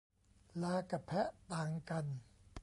[0.61, 2.05] ลากับแพะต่างกัน